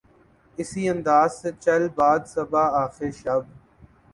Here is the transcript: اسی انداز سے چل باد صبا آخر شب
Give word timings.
اسی 0.57 0.81
انداز 0.89 1.29
سے 1.41 1.49
چل 1.63 1.81
باد 1.97 2.21
صبا 2.33 2.63
آخر 2.83 3.11
شب 3.21 3.41